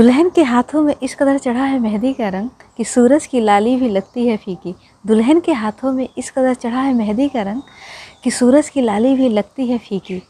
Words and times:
दुल्हन 0.00 0.28
के 0.30 0.42
हाथों 0.42 0.82
में 0.82 0.94
इस 1.02 1.14
कदर 1.14 1.38
चढ़ा 1.38 1.64
है 1.64 1.78
मेहंदी 1.78 2.12
का 2.12 2.28
रंग 2.28 2.48
कि 2.76 2.84
सूरज 2.84 3.26
की 3.26 3.40
लाली 3.40 3.76
भी 3.76 3.88
लगती 3.88 4.26
है 4.26 4.36
फीकी। 4.36 4.74
दुल्हन 5.06 5.40
के 5.40 5.52
हाथों 5.52 5.92
में 5.92 6.08
इस 6.18 6.30
कदर 6.30 6.54
चढ़ा 6.54 6.82
है 6.82 6.94
मेहंदी 6.94 7.28
का 7.28 7.42
रंग 7.42 7.62
कि 8.24 8.30
सूरज 8.30 8.68
की 8.68 8.80
लाली 8.80 9.14
भी 9.14 9.28
लगती 9.28 9.66
है 9.66 9.78
फीकी। 9.78 10.22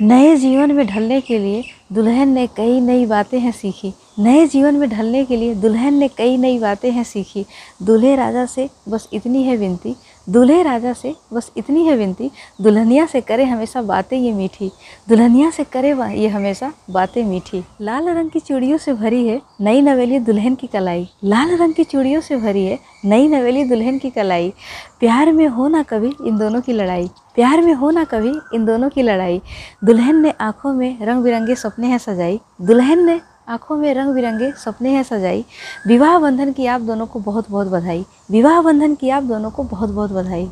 नए 0.00 0.34
जीवन 0.36 0.72
में 0.72 0.86
ढलने 0.86 1.20
के 1.20 1.38
लिए 1.38 1.62
दुल्हन 1.92 2.28
ने 2.28 2.46
कई 2.46 2.80
नई 2.80 3.06
बातें 3.06 3.38
हैं 3.40 3.52
सीखी। 3.52 3.92
नए 4.18 4.46
जीवन 4.46 4.74
में 4.74 4.88
ढलने 4.90 5.24
के 5.24 5.36
लिए 5.36 5.54
दुल्हन 5.54 5.94
ने 5.94 6.08
कई 6.08 6.36
नई 6.36 6.58
बातें 6.58 6.90
हैं 6.92 7.04
सीखी। 7.04 7.44
दूल्हे 7.82 8.14
राजा 8.16 8.44
से 8.46 8.68
बस 8.88 9.08
इतनी 9.12 9.42
है 9.42 9.56
विनती। 9.56 9.94
दूल्हे 10.28 10.62
राजा 10.62 10.92
से 10.92 11.14
बस 11.32 11.50
इतनी 11.56 11.84
है 11.86 11.96
विनती। 11.96 12.30
दुल्हनिया 12.60 13.06
से 13.06 13.20
करे 13.20 13.44
हमेशा 13.44 13.82
बातें 13.82 14.16
ये 14.18 14.32
मीठी। 14.32 14.70
दुल्हनिया 15.08 15.50
से 15.50 15.64
करे 15.64 15.90
ये 16.14 16.28
हमेशा 16.28 16.72
बातें 16.90 17.22
मीठी। 17.24 17.62
लाल 17.80 18.08
रंग 18.08 18.30
की 18.30 18.40
चूड़ियों 18.40 18.78
से 18.78 18.92
भरी 18.92 19.26
है 19.26 19.40
नई 19.60 19.80
नवेली 19.80 20.18
दुल्हन 20.18 20.54
की 20.54 20.66
कलाई। 20.66 21.08
लाल 21.24 21.56
रंग 21.56 21.74
की 21.74 21.84
चूड़ियों 21.84 22.20
से 22.20 22.36
भरी 22.36 22.64
है 22.66 22.78
नई 23.04 23.28
नवेली 23.28 23.64
दुल्हन 23.64 23.98
की 23.98 24.10
कलाई। 24.10 24.52
प्यार 25.00 25.32
में 25.32 25.46
हो 25.48 25.68
ना 25.68 25.82
कभी 25.82 26.12
इन 26.26 26.38
दोनों 26.38 26.60
की 26.60 26.72
लड़ाई। 26.72 27.10
प्यार 27.34 27.60
में 27.60 27.74
हो 27.74 27.90
ना 27.90 28.04
कभी 28.04 28.32
इन 28.54 28.64
दोनों 28.64 28.88
की 28.90 29.02
लड़ाई। 29.02 29.40
दुल्हन 29.84 30.22
ने 30.22 30.34
आँखों 30.40 30.72
में 30.72 31.06
रंग 31.06 31.22
बिरंगे 31.24 31.54
सपने 31.54 31.86
हैं 31.86 31.98
सजाई। 31.98 32.40
दुल्हन 32.62 33.06
ने 33.06 33.20
आँखों 33.48 33.76
में 33.76 33.94
रंग 33.94 34.14
बिरंगे 34.14 34.52
सपने 34.52 34.90
हैं 34.90 35.02
सजाई। 35.02 35.44
विवाह 35.86 36.18
बंधन 36.18 36.52
की 36.52 36.66
आप 36.66 36.80
दोनों 36.80 37.06
को 37.06 37.18
बहुत 37.18 37.50
बहुत 37.50 37.68
बधाई। 37.68 38.04
विवाह 38.30 38.62
बंधन 38.62 38.94
की 38.94 39.10
आप 39.10 39.22
दोनों 39.22 39.50
को 39.50 39.62
बहुत 39.62 39.90
बहुत 39.90 40.10
बधाई। 40.10 40.50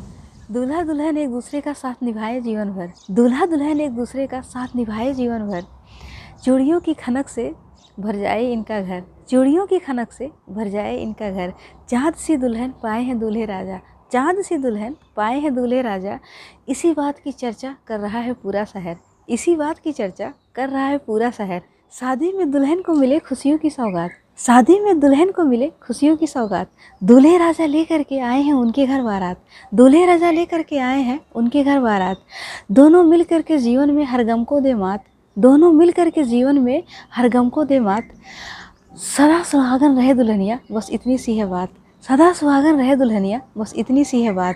दूल्हा 0.51 0.83
दुल्हन 0.83 1.17
एक 1.17 1.29
दूसरे 1.29 1.61
का 1.61 1.73
साथ 1.73 2.03
निभाए 2.03 2.41
जीवन 2.41 2.69
भर 2.69 2.91
दूल्हा 3.11 3.45
दुल्हन 3.45 3.81
एक 3.81 3.91
दूसरे 3.91 4.27
का 4.27 4.41
साथ 4.41 4.75
निभाए 4.75 5.13
जीवन 5.13 5.39
भर 5.39 5.63
चूड़ियों 6.43 6.79
की 6.79 6.93
खनक 6.93 7.27
से 7.27 7.55
भर 7.99 8.15
जाए 8.15 8.45
इनका 8.45 8.81
घर। 8.81 9.03
चूड़ियों 9.29 9.65
की 9.67 9.79
खनक 9.79 10.11
से 10.11 10.31
भर 10.49 10.67
जाए 10.67 10.97
इनका 10.97 11.29
घर। 11.31 11.53
चाँद 11.89 12.13
सी 12.13 12.37
दुल्हन 12.37 12.73
पाए 12.83 13.03
हैं 13.03 13.19
दूल्हे 13.19 13.45
राजा। 13.45 13.79
चाँद 14.11 14.41
सी 14.41 14.57
दुल्हन 14.57 14.95
पाए 15.15 15.39
हैं 15.39 15.55
दूल्हे 15.55 15.81
राजा। 15.81 16.19
इसी 16.67 16.93
बात 16.93 17.19
की 17.19 17.31
चर्चा 17.31 17.75
कर 17.87 17.99
रहा 17.99 18.19
है 18.19 18.33
पूरा 18.33 18.65
शहर। 18.65 18.97
इसी 19.29 19.55
बात 19.55 19.79
की 19.79 19.91
चर्चा 19.91 20.33
कर 20.55 20.69
रहा 20.69 20.85
है 20.85 20.97
पूरा 20.97 21.31
शहर। 21.31 21.61
शादी 21.99 22.33
में 22.33 22.51
दुल्हन 22.51 22.81
को 22.81 22.93
मिले 22.93 23.19
खुशियों 23.19 23.57
की 23.57 23.69
सौगात। 23.69 24.11
शादी 24.37 24.79
में 24.79 24.99
दुल्हन 24.99 25.31
को 25.31 25.43
मिले 25.43 25.67
खुशियों 25.67 26.17
की 26.17 26.27
सौगात। 26.27 26.67
दूल्हे 27.03 27.37
राजा 27.37 27.65
लेकर 27.65 28.03
के 28.03 28.19
आए 28.19 28.41
हैं 28.41 28.53
उनके 28.53 28.87
घर 28.87 29.01
बारात। 29.01 29.37
दूल्हे 29.73 30.05
राजा 30.05 30.31
लेकर 30.31 30.61
के 30.61 30.77
आए 30.77 31.01
हैं 31.01 31.19
उनके 31.35 31.63
घर 31.63 31.79
बारात। 31.79 32.17
दोनों 32.71 33.03
मिल 33.03 33.23
कर 33.23 33.41
के 33.41 33.57
जीवन 33.57 33.91
में 33.91 34.05
हर 34.05 34.23
गम 34.23 34.43
को 34.43 34.59
दे 34.59 34.73
मात। 34.73 35.03
दोनों 35.39 35.71
मिल 35.71 35.91
कर 35.91 36.09
के 36.09 36.23
जीवन 36.23 36.59
में 36.59 36.83
हर 37.13 37.29
गम 37.29 37.49
को 37.49 37.63
दे 37.63 37.79
मात। 37.79 38.03
सदा 39.17 39.43
सुहागन 39.43 39.95
रहे 39.95 40.13
दुल्हनिया, 40.13 40.59
बस 40.71 40.89
इतनी 40.91 41.17
सी 41.17 41.37
है 41.37 41.45
बात। 41.45 41.69
सदा 42.07 42.33
सुहागन 42.33 42.75
रहे 42.75 42.95
दुल्हनिया, 42.95 43.41
बस 43.57 43.73
इतनी 43.77 44.05
सी 44.05 44.21
है 44.21 44.33
बात। 44.33 44.55